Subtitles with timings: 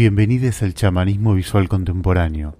[0.00, 2.56] Bienvenidos al chamanismo visual contemporáneo.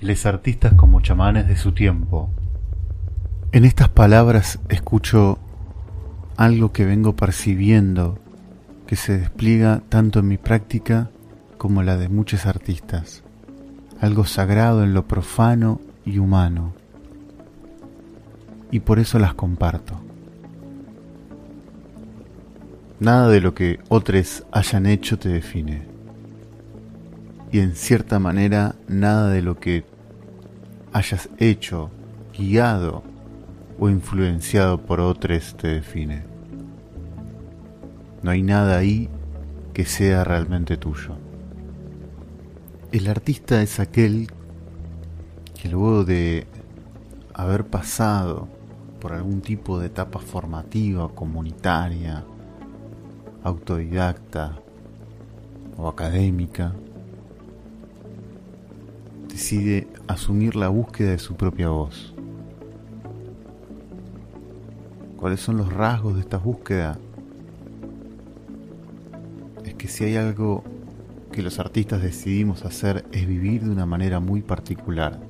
[0.00, 2.30] Les artistas como chamanes de su tiempo.
[3.52, 5.38] En estas palabras escucho
[6.38, 8.18] algo que vengo percibiendo
[8.86, 11.10] que se despliega tanto en mi práctica
[11.58, 13.22] como la de muchos artistas.
[14.00, 16.72] Algo sagrado en lo profano y humano.
[18.70, 20.00] Y por eso las comparto.
[23.00, 25.86] Nada de lo que otros hayan hecho te define.
[27.50, 29.84] Y en cierta manera, nada de lo que
[30.92, 31.90] hayas hecho,
[32.36, 33.02] guiado
[33.78, 36.24] o influenciado por otros te define.
[38.22, 39.08] No hay nada ahí
[39.72, 41.16] que sea realmente tuyo.
[42.92, 44.28] El artista es aquel
[45.54, 46.46] que luego de
[47.32, 48.46] haber pasado
[49.00, 52.24] por algún tipo de etapa formativa, comunitaria,
[53.42, 54.58] autodidacta
[55.76, 56.74] o académica,
[59.28, 62.14] decide asumir la búsqueda de su propia voz.
[65.16, 66.98] ¿Cuáles son los rasgos de esta búsqueda?
[69.64, 70.64] Es que si hay algo
[71.32, 75.20] que los artistas decidimos hacer es vivir de una manera muy particular.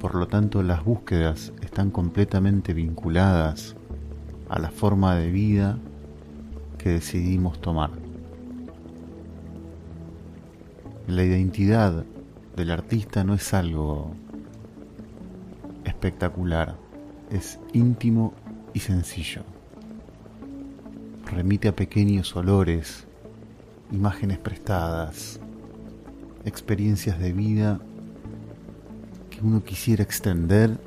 [0.00, 3.74] Por lo tanto, las búsquedas están completamente vinculadas
[4.48, 5.78] a la forma de vida
[6.88, 7.90] decidimos tomar.
[11.06, 12.04] La identidad
[12.56, 14.14] del artista no es algo
[15.84, 16.76] espectacular,
[17.30, 18.34] es íntimo
[18.74, 19.42] y sencillo.
[21.26, 23.06] Remite a pequeños olores,
[23.92, 25.40] imágenes prestadas,
[26.44, 27.80] experiencias de vida
[29.30, 30.78] que uno quisiera extender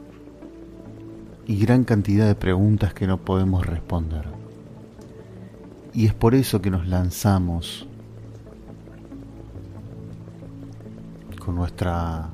[1.45, 4.38] y gran cantidad de preguntas que no podemos responder.
[5.93, 7.87] Y es por eso que nos lanzamos
[11.43, 12.29] con nuestra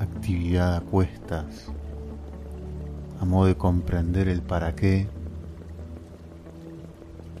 [0.00, 1.66] actividad a cuestas,
[3.20, 5.08] a modo de comprender el para qué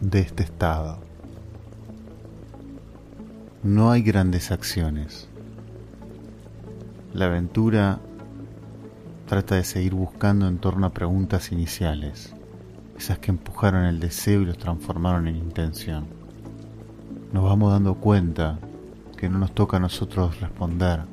[0.00, 0.98] de este estado.
[3.62, 5.28] No hay grandes acciones.
[7.14, 7.98] La aventura
[9.26, 12.34] trata de seguir buscando en torno a preguntas iniciales
[13.00, 16.06] esas que empujaron el deseo y los transformaron en intención.
[17.32, 18.58] Nos vamos dando cuenta
[19.16, 21.04] que no nos toca a nosotros responder,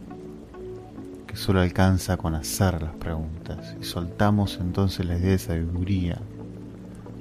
[1.26, 6.20] que solo alcanza con hacer las preguntas y soltamos entonces la idea de sabiduría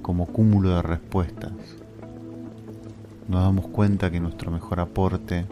[0.02, 1.52] como cúmulo de respuestas.
[3.28, 5.46] Nos damos cuenta que nuestro mejor aporte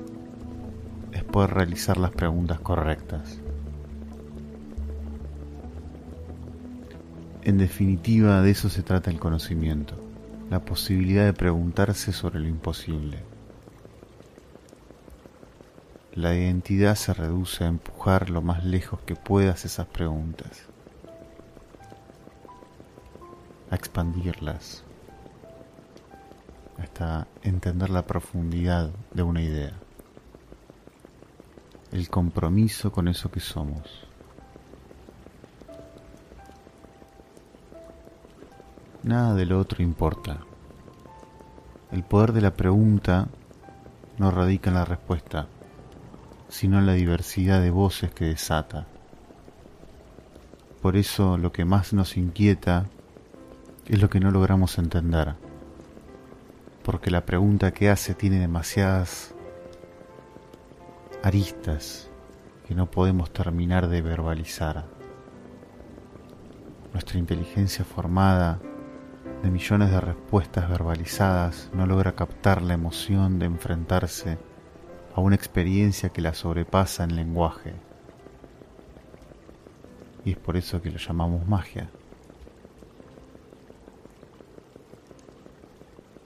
[1.12, 3.43] es poder realizar las preguntas correctas.
[7.44, 9.94] En definitiva, de eso se trata el conocimiento,
[10.48, 13.18] la posibilidad de preguntarse sobre lo imposible.
[16.14, 20.62] La identidad se reduce a empujar lo más lejos que puedas esas preguntas,
[23.70, 24.82] a expandirlas,
[26.78, 29.74] hasta entender la profundidad de una idea,
[31.92, 34.03] el compromiso con eso que somos.
[39.04, 40.38] Nada de lo otro importa.
[41.92, 43.28] El poder de la pregunta
[44.16, 45.46] no radica en la respuesta,
[46.48, 48.86] sino en la diversidad de voces que desata.
[50.80, 52.86] Por eso lo que más nos inquieta
[53.84, 55.34] es lo que no logramos entender,
[56.82, 59.34] porque la pregunta que hace tiene demasiadas
[61.22, 62.08] aristas
[62.66, 64.86] que no podemos terminar de verbalizar.
[66.94, 68.60] Nuestra inteligencia formada
[69.44, 74.38] de millones de respuestas verbalizadas no logra captar la emoción de enfrentarse
[75.14, 77.74] a una experiencia que la sobrepasa en lenguaje.
[80.24, 81.90] Y es por eso que lo llamamos magia.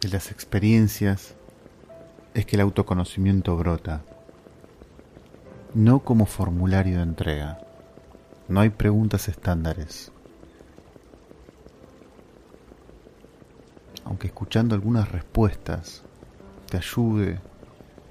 [0.00, 1.35] De las experiencias
[2.35, 4.03] es que el autoconocimiento brota,
[5.75, 7.59] no como formulario de entrega.
[8.47, 10.12] No hay preguntas estándares.
[14.19, 16.03] Aunque escuchando algunas respuestas
[16.69, 17.38] te ayude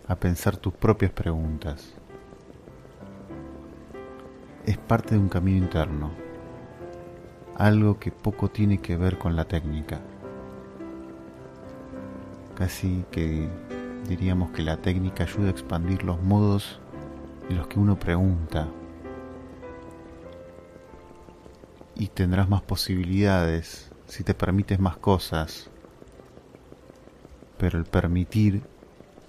[0.08, 1.96] a pensar tus propias preguntas.
[4.66, 6.12] Es parte de un camino interno,
[7.58, 10.00] algo que poco tiene que ver con la técnica.
[12.56, 13.50] Casi que
[14.08, 16.80] diríamos que la técnica ayuda a expandir los modos
[17.50, 18.70] en los que uno pregunta
[21.96, 25.70] y tendrás más posibilidades si te permites más cosas
[27.58, 28.64] pero el permitir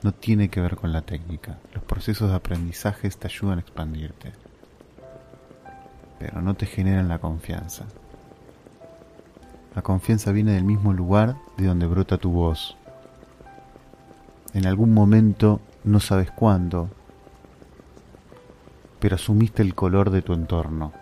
[0.03, 1.59] no tiene que ver con la técnica.
[1.75, 4.33] Los procesos de aprendizaje te ayudan a expandirte,
[6.19, 7.85] pero no te generan la confianza.
[9.75, 12.77] La confianza viene del mismo lugar de donde brota tu voz.
[14.55, 16.91] En algún momento, no sabes cuándo,
[18.99, 20.93] pero asumiste el color de tu entorno,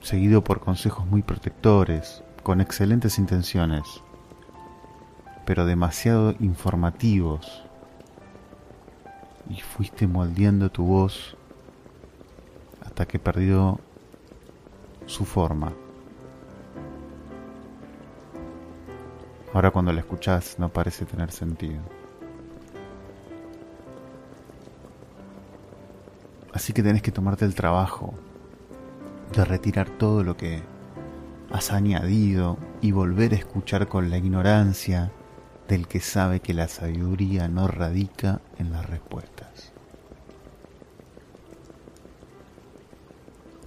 [0.00, 4.02] seguido por consejos muy protectores, con excelentes intenciones,
[5.50, 7.64] pero demasiado informativos,
[9.48, 11.36] y fuiste moldeando tu voz
[12.80, 13.80] hasta que perdió
[15.06, 15.72] su forma.
[19.52, 21.80] Ahora cuando la escuchás no parece tener sentido.
[26.52, 28.14] Así que tenés que tomarte el trabajo
[29.34, 30.62] de retirar todo lo que
[31.50, 35.10] has añadido y volver a escuchar con la ignorancia
[35.70, 39.70] del que sabe que la sabiduría no radica en las respuestas.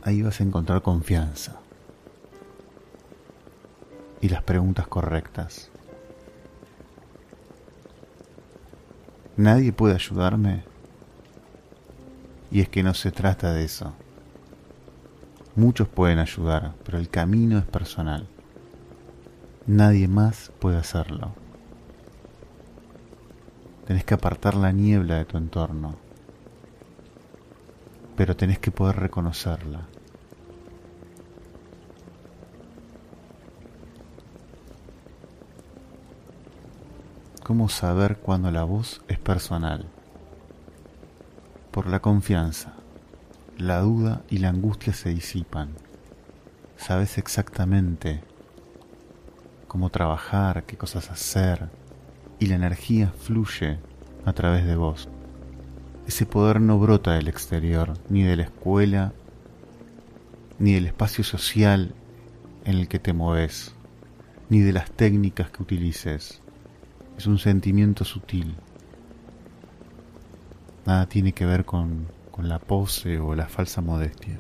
[0.02, 1.62] Ahí vas a encontrar confianza
[4.20, 5.72] y las preguntas correctas.
[9.38, 10.66] Nadie puede ayudarme.
[12.52, 13.94] Y es que no se trata de eso.
[15.56, 18.28] Muchos pueden ayudar, pero el camino es personal.
[19.66, 21.43] Nadie más puede hacerlo.
[23.86, 25.96] Tenés que apartar la niebla de tu entorno,
[28.16, 29.82] pero tenés que poder reconocerla.
[37.44, 39.86] ¿Cómo saber cuando la voz es personal?
[41.72, 42.74] Por la confianza
[43.58, 45.70] la duda y la angustia se disipan.
[46.78, 48.24] Sabes exactamente
[49.68, 51.70] cómo trabajar, qué cosas hacer,
[52.44, 53.80] y la energía fluye
[54.26, 55.10] a través de vos.
[56.08, 59.14] Ese poder no brota del exterior, ni de la escuela,
[60.60, 61.94] ni del espacio social
[62.66, 63.74] en el que te mueves,
[64.50, 66.42] ni de las técnicas que utilices.
[67.18, 68.56] Es un sentimiento sutil.
[70.86, 74.40] Nada tiene que ver con con la pose o la falsa modestia.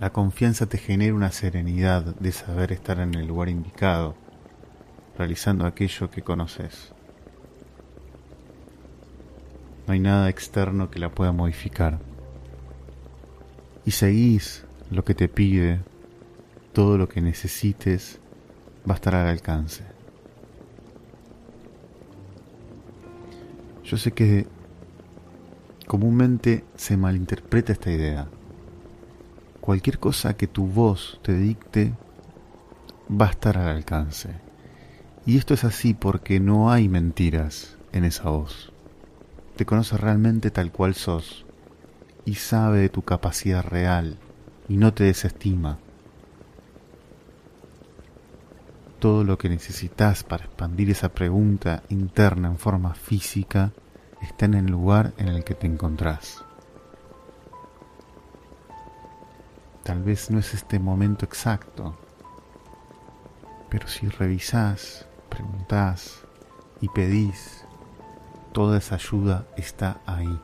[0.00, 4.16] La confianza te genera una serenidad de saber estar en el lugar indicado,
[5.16, 6.92] realizando aquello que conoces.
[9.86, 11.98] No hay nada externo que la pueda modificar.
[13.84, 15.80] Y seguís lo que te pide,
[16.72, 18.18] todo lo que necesites
[18.88, 19.84] va a estar al alcance.
[23.84, 24.46] Yo sé que
[25.86, 28.26] Comúnmente se malinterpreta esta idea.
[29.60, 31.92] Cualquier cosa que tu voz te dicte
[33.10, 34.43] va a estar al alcance.
[35.26, 38.72] Y esto es así porque no hay mentiras en esa voz.
[39.56, 41.46] Te conoce realmente tal cual sos
[42.26, 44.18] y sabe de tu capacidad real
[44.68, 45.78] y no te desestima.
[48.98, 53.72] Todo lo que necesitas para expandir esa pregunta interna en forma física
[54.20, 56.44] está en el lugar en el que te encontrás.
[59.84, 61.94] Tal vez no es este momento exacto,
[63.68, 66.20] pero si revisás, preguntás
[66.80, 67.64] y pedís,
[68.52, 70.40] toda esa ayuda está ahí.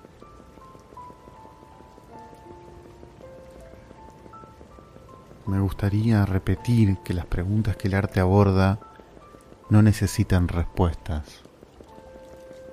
[5.47, 8.79] Me gustaría repetir que las preguntas que el arte aborda
[9.69, 11.43] no necesitan respuestas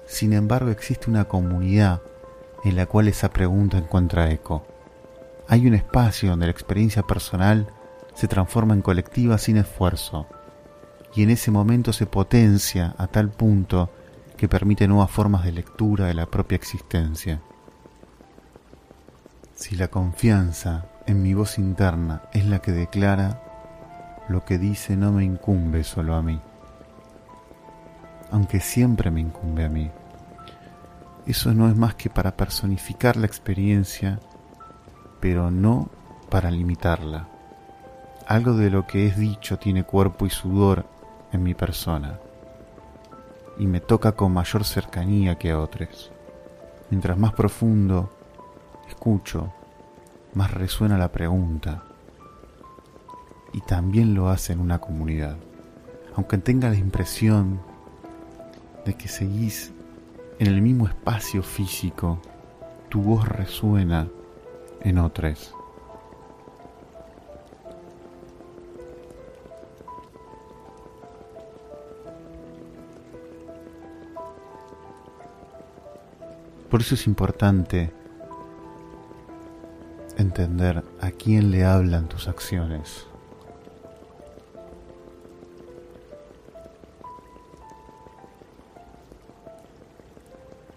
[0.07, 2.01] sin embargo, existe una comunidad
[2.63, 4.65] en la cual esa pregunta encuentra eco.
[5.49, 7.67] Hay un espacio donde la experiencia personal
[8.15, 10.25] se transforma en colectiva sin esfuerzo,
[11.17, 13.89] y en ese momento se potencia a tal punto
[14.37, 17.41] que permite nuevas formas de lectura de la propia existencia.
[19.55, 23.41] Si la confianza en mi voz interna es la que declara,
[24.29, 26.39] lo que dice no me incumbe solo a mí
[28.31, 29.89] aunque siempre me incumbe a mí.
[31.25, 34.19] Eso no es más que para personificar la experiencia,
[35.19, 35.89] pero no
[36.29, 37.27] para limitarla.
[38.27, 40.85] Algo de lo que es dicho tiene cuerpo y sudor
[41.31, 42.19] en mi persona,
[43.57, 46.11] y me toca con mayor cercanía que a otros.
[46.89, 48.09] Mientras más profundo
[48.87, 49.53] escucho,
[50.33, 51.83] más resuena la pregunta,
[53.53, 55.37] y también lo hace en una comunidad.
[56.15, 57.59] Aunque tenga la impresión
[58.85, 59.73] de que seguís
[60.39, 62.19] en el mismo espacio físico,
[62.89, 64.07] tu voz resuena
[64.81, 65.56] en otros.
[76.77, 77.91] Por eso es importante
[80.15, 83.07] entender a quién le hablan tus acciones.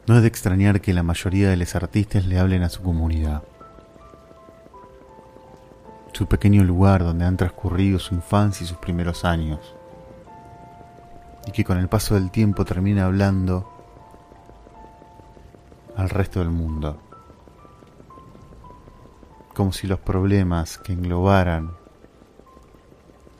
[0.07, 3.43] No es de extrañar que la mayoría de los artistas le hablen a su comunidad,
[6.15, 9.75] su pequeño lugar donde han transcurrido su infancia y sus primeros años,
[11.47, 13.80] y que con el paso del tiempo termina hablando
[16.01, 16.99] al resto del mundo
[19.61, 21.73] como si los problemas que englobaran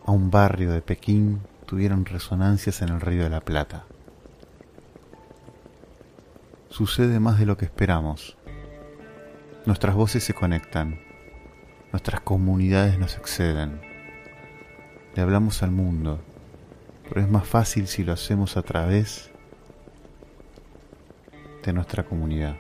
[0.05, 3.87] a un barrio de Pekín tuvieran resonancias en el Río de la Plata.
[6.69, 8.37] Sucede más de lo que esperamos.
[9.65, 11.01] Nuestras voces se conectan,
[11.91, 13.81] nuestras comunidades nos exceden.
[15.15, 16.21] Le hablamos al mundo,
[17.09, 19.31] pero es más fácil si lo hacemos a través
[21.65, 22.57] de nuestra comunidad.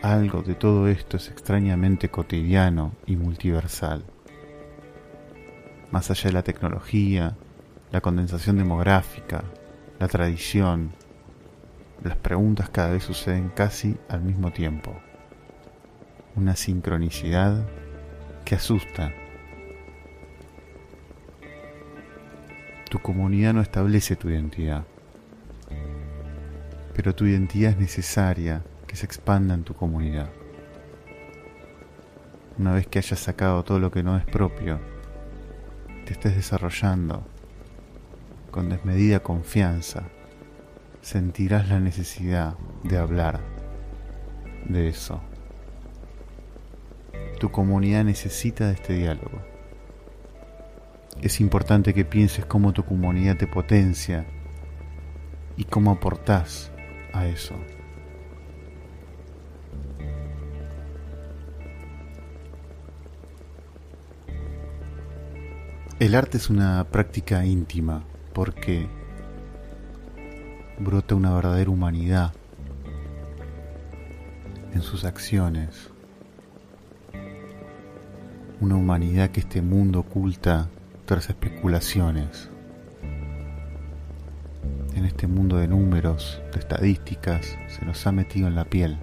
[0.00, 4.04] Algo de todo esto es extrañamente cotidiano y multiversal.
[5.90, 7.36] Más allá de la tecnología,
[7.90, 9.42] la condensación demográfica,
[9.98, 10.92] la tradición,
[12.04, 14.94] las preguntas cada vez suceden casi al mismo tiempo.
[16.36, 17.66] Una sincronicidad
[18.44, 19.12] que asusta.
[22.88, 24.84] Tu comunidad no establece tu identidad,
[26.98, 30.30] pero tu identidad es necesaria que se expanda en tu comunidad.
[32.58, 34.80] Una vez que hayas sacado todo lo que no es propio,
[36.04, 37.24] te estés desarrollando
[38.50, 40.08] con desmedida confianza,
[41.00, 43.42] sentirás la necesidad de hablar
[44.64, 45.20] de eso.
[47.38, 49.40] Tu comunidad necesita de este diálogo.
[51.22, 54.26] Es importante que pienses cómo tu comunidad te potencia
[55.56, 56.72] y cómo aportás
[57.26, 57.54] eso.
[65.98, 68.86] El arte es una práctica íntima porque
[70.78, 72.32] brota una verdadera humanidad
[74.72, 75.90] en sus acciones,
[78.60, 80.68] una humanidad que este mundo oculta
[81.04, 82.48] tras especulaciones.
[84.98, 88.98] En este mundo de números, de estadísticas, se nos ha metido en la piel.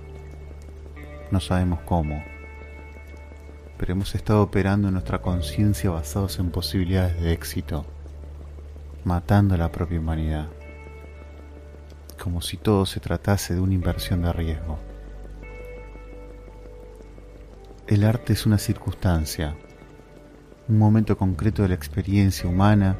[1.31, 2.21] No sabemos cómo
[3.77, 7.85] pero hemos estado operando en nuestra conciencia basados en posibilidades de éxito,
[9.05, 10.47] matando a la propia humanidad,
[12.21, 14.79] como si todo se tratase de una inversión de riesgo.
[17.87, 19.55] El arte es una circunstancia,
[20.67, 22.97] un momento concreto de la experiencia humana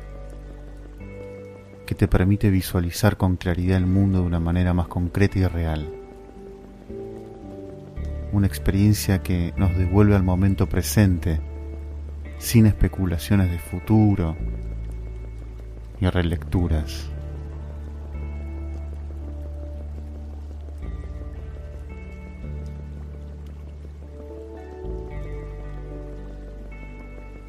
[1.86, 6.06] que te permite visualizar con claridad el mundo de una manera más concreta y real
[8.36, 11.40] una experiencia que nos devuelve al momento presente,
[12.38, 14.36] sin especulaciones de futuro
[16.02, 17.10] y relecturas.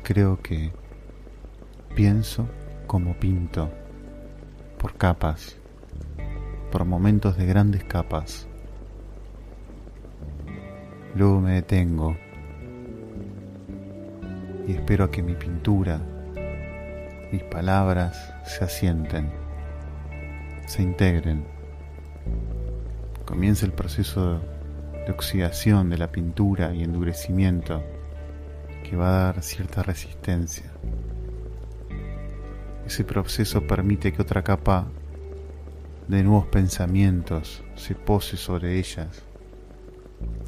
[0.04, 0.70] Creo que
[1.96, 2.48] pienso
[2.86, 3.72] como pinto,
[4.78, 5.56] por capas,
[6.70, 8.48] por momentos de grandes capas
[11.16, 12.14] Luego me detengo
[14.68, 15.98] y espero a que mi pintura,
[17.32, 19.32] mis palabras se asienten,
[20.66, 21.46] se integren.
[23.24, 24.42] Comienza el proceso
[25.06, 27.82] de oxidación de la pintura y endurecimiento
[28.84, 30.70] que va a dar cierta resistencia.
[32.86, 34.86] Ese proceso permite que otra capa
[36.06, 39.24] de nuevos pensamientos se pose sobre ellas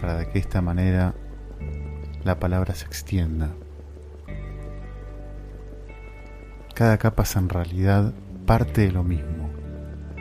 [0.00, 1.14] para que de esta manera
[2.22, 3.50] la palabra se extienda.
[6.74, 8.14] Cada capa es en realidad
[8.46, 9.50] parte de lo mismo,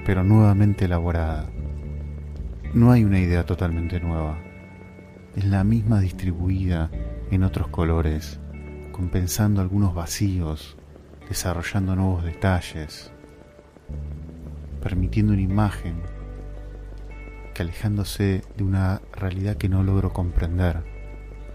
[0.03, 1.47] pero nuevamente elaborada.
[2.73, 4.39] No hay una idea totalmente nueva.
[5.35, 6.89] Es la misma distribuida
[7.29, 8.39] en otros colores,
[8.91, 10.77] compensando algunos vacíos,
[11.29, 13.11] desarrollando nuevos detalles,
[14.81, 16.01] permitiendo una imagen
[17.61, 20.83] alejándose de una realidad que no logro comprender,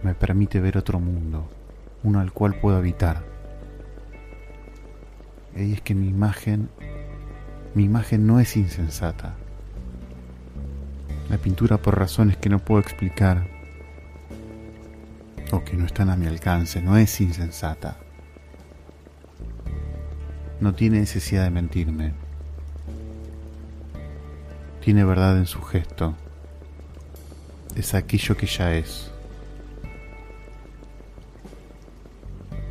[0.02, 1.48] me permite ver otro mundo,
[2.02, 3.22] uno al cual puedo habitar.
[5.56, 6.70] Y es que mi imagen,
[7.74, 9.34] mi imagen no es insensata.
[11.30, 13.46] La pintura por razones que no puedo explicar
[15.50, 17.96] o que no están a mi alcance no es insensata.
[20.62, 22.14] No tiene necesidad de mentirme
[24.82, 26.14] tiene verdad en su gesto.
[27.76, 29.10] Es aquello que ya es.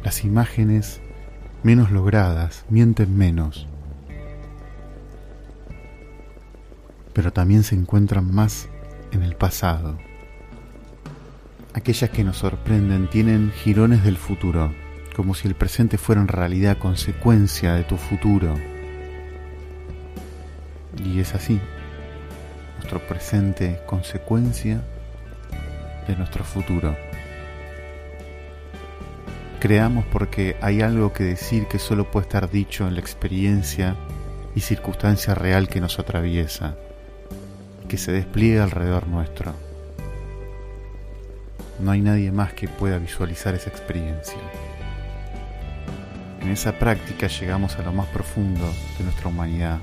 [0.03, 1.00] Las imágenes
[1.63, 3.67] menos logradas mienten menos,
[7.13, 8.67] pero también se encuentran más
[9.12, 9.98] en el pasado.
[11.74, 14.74] Aquellas que nos sorprenden tienen girones del futuro,
[15.15, 18.55] como si el presente fuera en realidad consecuencia de tu futuro.
[21.03, 21.59] Y es así.
[22.77, 24.81] Nuestro presente es consecuencia
[26.07, 26.95] de nuestro futuro.
[29.59, 33.95] Creamos porque hay algo que decir que solo puede estar dicho en la experiencia
[34.55, 36.75] y circunstancia real que nos atraviesa,
[37.87, 39.53] que se despliega alrededor nuestro.
[41.79, 44.37] No hay nadie más que pueda visualizar esa experiencia.
[46.41, 48.67] En esa práctica llegamos a lo más profundo
[48.98, 49.79] de nuestra humanidad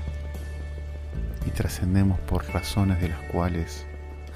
[1.45, 3.85] y trascendemos por razones de las cuales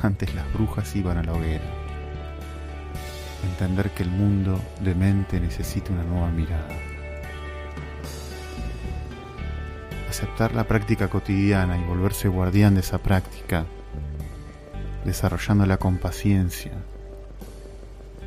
[0.02, 1.66] antes las brujas iban a la hoguera.
[3.44, 6.70] Entender que el mundo de mente necesita una nueva mirada.
[10.10, 13.66] Aceptar la práctica cotidiana y volverse guardián de esa práctica,
[15.04, 16.72] desarrollándola con paciencia,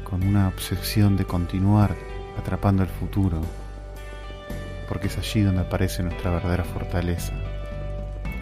[0.05, 1.97] con una obsesión de continuar
[2.39, 3.41] atrapando el futuro,
[4.89, 7.33] porque es allí donde aparece nuestra verdadera fortaleza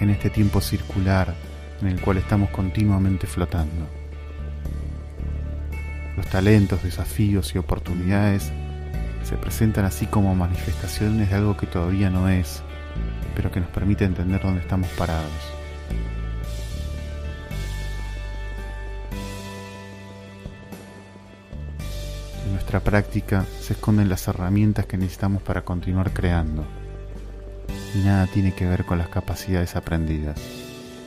[0.00, 1.34] en este tiempo circular
[1.80, 3.86] en el cual estamos continuamente flotando.
[6.16, 8.52] Los talentos, desafíos y oportunidades
[9.24, 12.62] se presentan así como manifestaciones de algo que todavía no es,
[13.34, 15.63] pero que nos permite entender dónde estamos parados.
[22.80, 26.64] Práctica se esconden las herramientas que necesitamos para continuar creando
[27.94, 30.40] y nada tiene que ver con las capacidades aprendidas.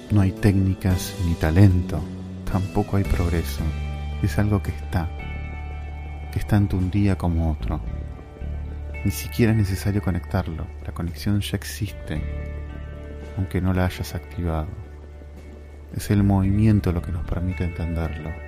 [0.10, 2.02] No hay técnicas ni talento,
[2.50, 3.62] tampoco hay progreso.
[4.24, 5.10] Es algo que está,
[6.32, 7.82] que está en un día como otro.
[9.04, 12.22] Ni siquiera es necesario conectarlo, la conexión ya existe,
[13.38, 14.68] aunque no la hayas activado.
[15.96, 18.47] Es el movimiento lo que nos permite entenderlo.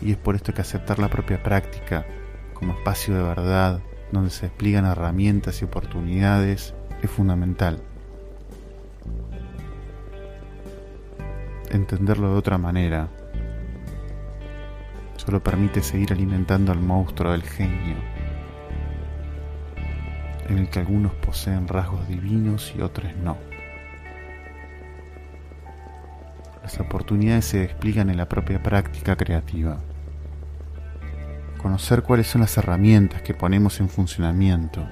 [0.00, 2.06] Y es por esto que aceptar la propia práctica
[2.54, 3.80] como espacio de verdad,
[4.12, 7.82] donde se despliegan herramientas y oportunidades es fundamental.
[11.70, 13.08] Entenderlo de otra manera
[15.16, 17.96] solo permite seguir alimentando al monstruo del genio,
[20.48, 23.36] en el que algunos poseen rasgos divinos y otros no.
[26.66, 29.78] Las oportunidades se explican en la propia práctica creativa.
[31.62, 34.84] Conocer cuáles son las herramientas que ponemos en funcionamiento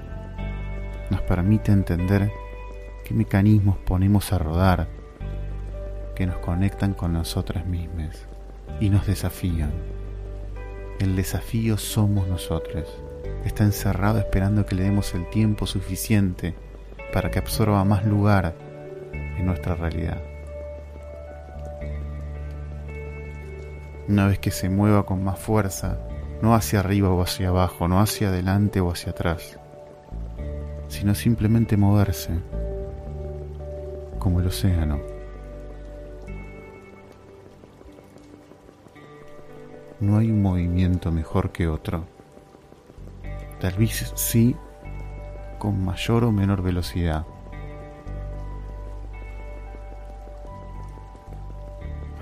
[1.10, 2.30] nos permite entender
[3.04, 4.86] qué mecanismos ponemos a rodar
[6.14, 8.24] que nos conectan con nosotras mismas
[8.78, 9.72] y nos desafían.
[11.00, 13.02] El desafío somos nosotros.
[13.44, 16.54] Está encerrado esperando que le demos el tiempo suficiente
[17.12, 18.54] para que absorba más lugar
[19.12, 20.33] en nuestra realidad.
[24.06, 25.98] Una vez que se mueva con más fuerza,
[26.42, 29.58] no hacia arriba o hacia abajo, no hacia adelante o hacia atrás,
[30.88, 32.32] sino simplemente moverse,
[34.18, 35.00] como el océano.
[40.00, 42.04] No hay un movimiento mejor que otro.
[43.58, 44.54] Tal vez sí
[45.58, 47.24] con mayor o menor velocidad.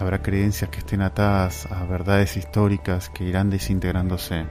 [0.02, 4.46] Habrá creencias que estén atadas a verdades históricas que irán desintegrándose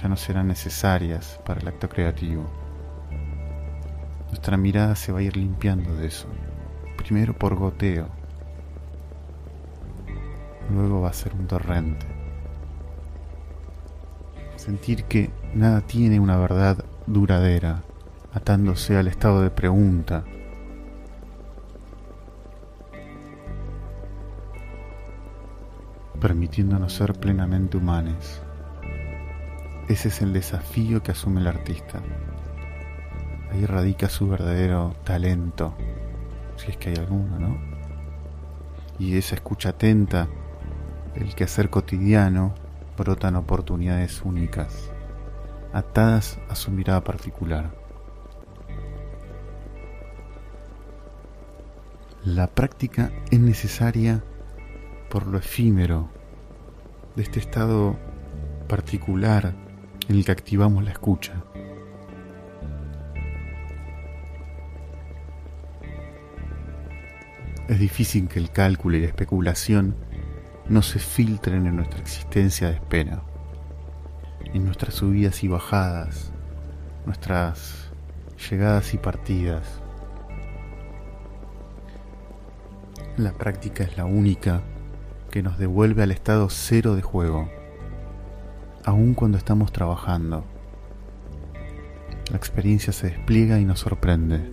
[0.00, 2.50] ya no serán necesarias para el acto creativo.
[4.28, 6.28] Nuestra mirada se va a ir limpiando de eso,
[6.96, 8.08] primero por goteo,
[10.70, 12.06] luego va a ser un torrente.
[14.56, 17.82] Sentir que nada tiene una verdad duradera,
[18.32, 20.24] atándose al estado de pregunta.
[26.26, 28.42] Permitiéndonos ser plenamente humanos.
[29.86, 32.02] Ese es el desafío que asume el artista.
[33.52, 35.76] Ahí radica su verdadero talento,
[36.56, 37.56] si es que hay alguno, ¿no?
[38.98, 40.26] Y esa escucha atenta,
[41.14, 42.56] el quehacer cotidiano,
[42.98, 44.90] brotan oportunidades únicas,
[45.72, 47.70] atadas a su mirada particular.
[52.24, 54.24] La práctica es necesaria
[55.08, 56.15] por lo efímero
[57.16, 57.96] de este estado
[58.68, 59.54] particular
[60.08, 61.42] en el que activamos la escucha.
[67.68, 69.96] es difícil que el cálculo y la especulación
[70.68, 73.22] no se filtren en nuestra existencia de espera,
[74.52, 76.32] en nuestras subidas y bajadas,
[77.04, 77.90] nuestras
[78.50, 79.80] llegadas y partidas.
[83.16, 84.62] La práctica es la única
[85.36, 87.50] que nos devuelve al estado cero de juego,
[88.86, 90.46] aun cuando estamos trabajando.
[92.30, 94.50] La experiencia se despliega y nos sorprende.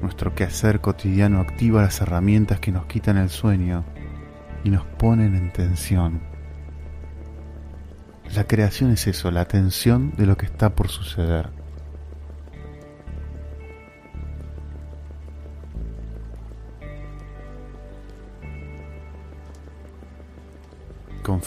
[0.00, 3.84] Nuestro quehacer cotidiano activa las herramientas que nos quitan el sueño
[4.64, 6.22] y nos ponen en tensión.
[8.34, 11.59] La creación es eso, la atención de lo que está por suceder.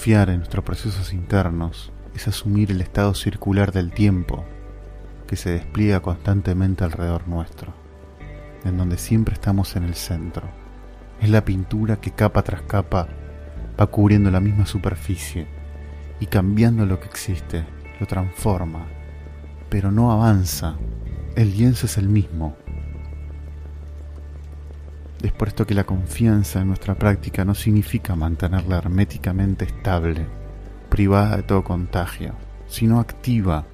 [0.03, 4.43] Confiar en nuestros procesos internos es asumir el estado circular del tiempo
[5.27, 7.73] que se despliega constantemente alrededor nuestro
[8.65, 10.43] en donde siempre estamos en el centro.
[11.21, 13.07] Es la pintura que capa tras capa
[13.79, 15.47] va cubriendo la misma superficie
[16.19, 17.63] y cambiando lo que existe,
[18.01, 18.85] lo transforma,
[19.69, 20.75] pero no avanza.
[21.37, 22.57] El lienzo es el mismo.
[25.23, 30.27] Es por esto que la confianza en nuestra práctica no significa mantenerla herméticamente estable,
[30.89, 32.33] privada de todo contagio,
[32.67, 33.65] sino activa.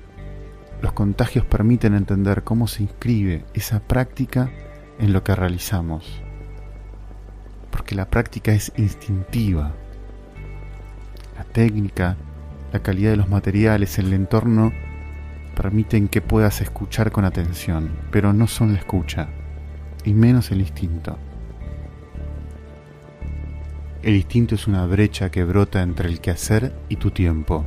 [0.83, 4.51] Los contagios permiten entender cómo se inscribe esa práctica
[4.99, 6.21] en lo que realizamos,
[7.71, 9.73] porque la práctica es instintiva.
[11.35, 12.15] La técnica,
[12.71, 14.71] la calidad de los materiales, el entorno
[15.55, 19.29] permiten que puedas escuchar con atención, pero no son la escucha,
[20.05, 21.17] y menos el instinto.
[24.01, 27.65] El instinto es una brecha que brota entre el quehacer y tu tiempo.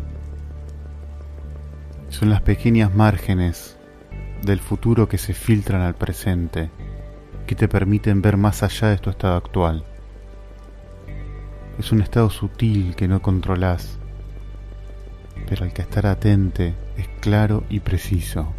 [2.08, 3.76] Son las pequeñas márgenes
[4.42, 6.70] del futuro que se filtran al presente
[7.46, 9.84] que te permiten ver más allá de tu estado actual.
[11.78, 13.98] Es un estado sutil que no controlas,
[15.46, 18.54] pero al que estar atente es claro y preciso.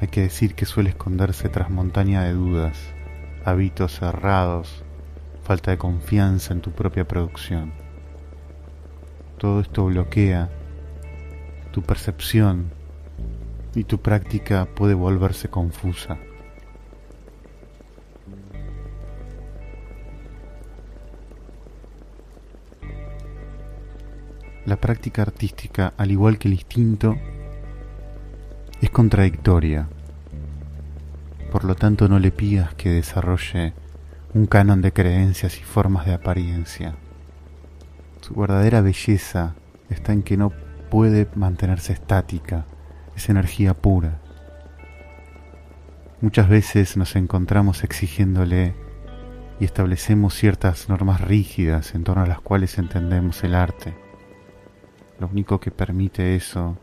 [0.00, 2.76] Hay que decir que suele esconderse tras montaña de dudas,
[3.50, 4.84] hábitos cerrados,
[5.42, 7.72] falta de confianza en tu propia producción.
[9.38, 10.50] Todo esto bloquea
[11.72, 12.70] tu percepción
[13.74, 16.18] y tu práctica puede volverse confusa.
[24.66, 27.16] La práctica artística, al igual que el instinto,
[28.82, 29.88] es contradictoria.
[31.50, 33.72] Por lo tanto, no le pidas que desarrolle
[34.34, 36.96] un canon de creencias y formas de apariencia.
[38.20, 39.54] Su verdadera belleza
[39.88, 40.52] está en que no
[40.90, 42.66] puede mantenerse estática
[43.16, 44.20] es energía pura.
[46.20, 48.74] Muchas veces nos encontramos exigiéndole
[49.58, 53.96] y establecemos ciertas normas rígidas en torno a las cuales entendemos el arte.
[55.18, 56.76] Lo único que permite eso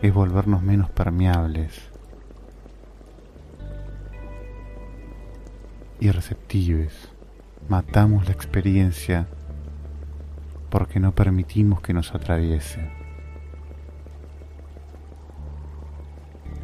[0.00, 1.97] es volvernos menos permeables
[6.00, 7.08] y receptives.
[7.68, 9.26] Matamos la experiencia
[10.70, 12.90] porque no permitimos que nos atraviese.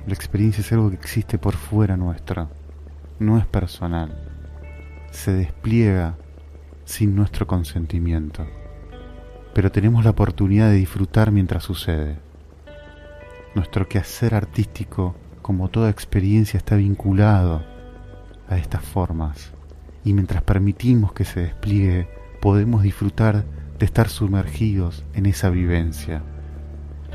[0.07, 2.49] La experiencia es algo que existe por fuera nuestra,
[3.19, 4.15] no es personal.
[5.11, 6.17] Se despliega
[6.85, 8.47] sin nuestro consentimiento,
[9.55, 12.19] pero tenemos la oportunidad de disfrutar mientras sucede.
[13.55, 17.74] Nuestro quehacer artístico, como toda experiencia, está vinculado
[18.49, 19.53] a estas formas,
[20.05, 22.09] y mientras permitimos que se despliegue,
[22.41, 23.45] podemos disfrutar
[23.79, 26.23] de estar sumergidos en esa vivencia,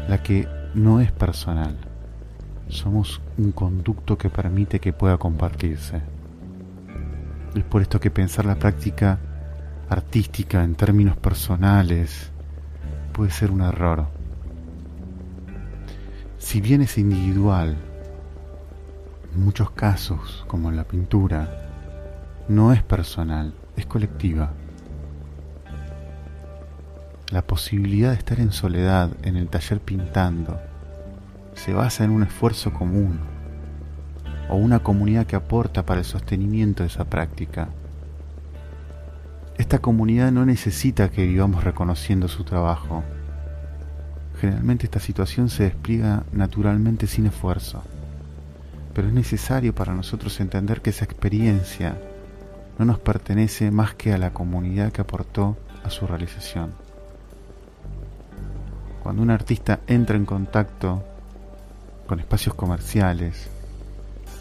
[0.07, 1.89] la que no es personal
[2.69, 6.01] somos un conducto que permite que pueda compartirse.
[7.55, 9.19] Es por esto que pensar la práctica
[9.89, 12.31] artística en términos personales
[13.11, 14.07] puede ser un error.
[16.37, 17.75] Si bien es individual,
[19.33, 21.69] en muchos casos, como en la pintura,
[22.47, 24.51] no es personal, es colectiva.
[27.31, 30.59] La posibilidad de estar en soledad en el taller pintando
[31.53, 33.19] se basa en un esfuerzo común
[34.49, 37.69] o una comunidad que aporta para el sostenimiento de esa práctica.
[39.59, 43.03] Esta comunidad no necesita que vivamos reconociendo su trabajo.
[44.39, 47.83] Generalmente esta situación se despliega naturalmente sin esfuerzo,
[48.93, 51.97] pero es necesario para nosotros entender que esa experiencia
[52.77, 56.73] no nos pertenece más que a la comunidad que aportó a su realización.
[59.03, 61.03] Cuando un artista entra en contacto
[62.07, 63.49] con espacios comerciales,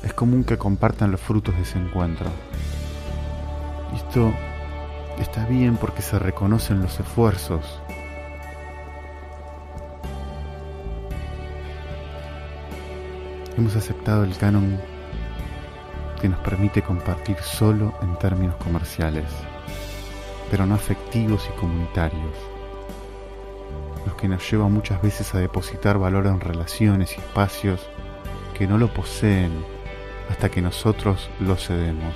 [0.02, 2.30] es común que compartan los frutos de ese encuentro.
[3.94, 4.32] Esto
[5.18, 7.80] está bien porque se reconocen los esfuerzos.
[13.58, 14.80] Hemos aceptado el canon
[16.20, 19.24] que nos permite compartir solo en términos comerciales,
[20.48, 22.36] pero no afectivos y comunitarios,
[24.06, 27.80] los que nos lleva muchas veces a depositar valor en relaciones y espacios
[28.56, 29.50] que no lo poseen
[30.30, 32.14] hasta que nosotros lo cedemos.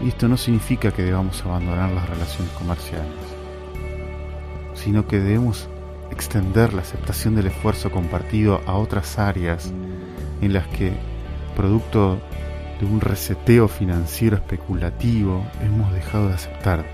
[0.00, 3.06] Y esto no significa que debamos abandonar las relaciones comerciales,
[4.74, 5.68] sino que debemos
[6.20, 9.72] extender la aceptación del esfuerzo compartido a otras áreas
[10.42, 10.92] en las que,
[11.56, 12.20] producto
[12.78, 16.84] de un reseteo financiero especulativo, hemos dejado de aceptar.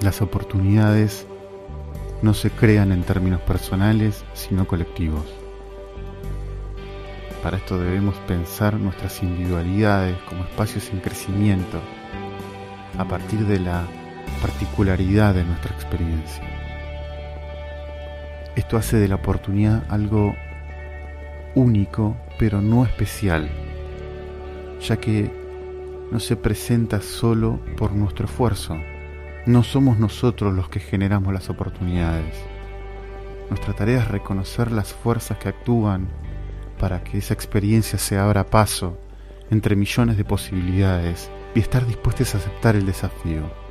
[0.00, 1.24] Las oportunidades
[2.20, 5.24] no se crean en términos personales, sino colectivos.
[7.44, 11.80] Para esto debemos pensar nuestras individualidades como espacios en crecimiento,
[12.98, 13.86] a partir de la
[14.38, 16.44] particularidad de nuestra experiencia.
[18.56, 20.34] Esto hace de la oportunidad algo
[21.54, 23.48] único, pero no especial,
[24.80, 25.30] ya que
[26.10, 28.76] no se presenta solo por nuestro esfuerzo,
[29.46, 32.34] no somos nosotros los que generamos las oportunidades.
[33.48, 36.08] Nuestra tarea es reconocer las fuerzas que actúan
[36.78, 38.98] para que esa experiencia se abra paso
[39.50, 43.67] entre millones de posibilidades y estar dispuestos a aceptar el desafío.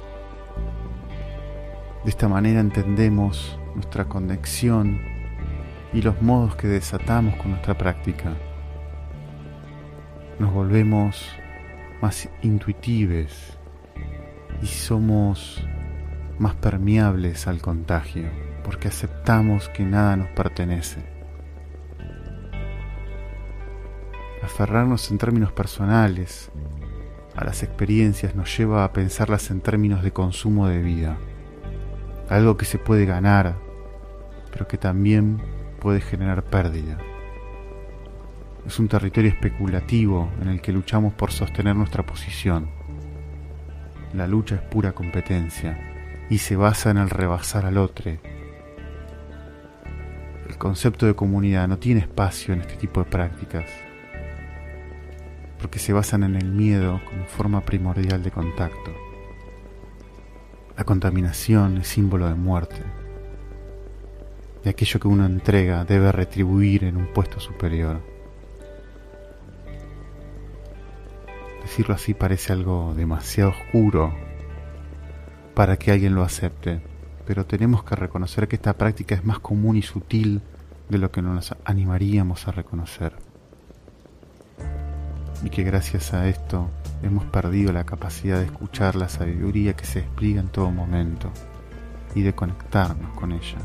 [2.04, 5.02] De esta manera entendemos nuestra conexión
[5.94, 8.36] y los modos que desatamos con nuestra práctica.
[10.40, 11.28] Nos volvemos
[12.02, 13.58] más intuitivos
[14.62, 15.66] y somos
[16.40, 18.30] más permeables al contagio
[18.64, 21.02] porque aceptamos que nada nos pertenece.
[24.44, 26.52] Aferrarnos en términos personales
[27.36, 31.18] a las experiencias nos lleva a pensarlas en términos de consumo de vida,
[32.30, 33.58] algo que se puede ganar,
[34.52, 35.42] pero que también
[35.80, 36.98] puede generar pérdida.
[38.66, 42.78] Es un territorio especulativo en el que luchamos por sostener nuestra posición
[44.14, 48.12] la lucha es pura competencia y se basa en el rebasar al otro.
[50.50, 53.70] El concepto de comunidad no tiene espacio en este tipo de prácticas,
[55.60, 59.07] porque se basan en el miedo como forma primordial de contacto.
[60.78, 62.84] La contaminación es símbolo de muerte,
[64.64, 68.02] y aquello que uno entrega debe retribuir en un puesto superior.
[71.68, 74.16] decirlo así parece algo demasiado oscuro
[75.54, 76.82] para que alguien lo acepte,
[77.26, 80.42] pero tenemos que reconocer que esta práctica es más común y sutil
[80.88, 83.27] de lo que nos animaríamos a reconocer.
[85.44, 86.70] Y que gracias a esto
[87.04, 91.32] hemos perdido la capacidad de escuchar la sabiduría que se despliega en todo momento
[92.16, 93.58] y de conectarnos con ella.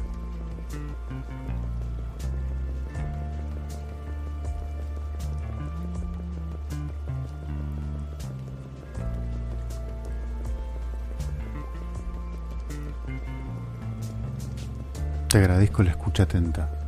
[15.28, 16.82] Te agradezco la escucha atenta.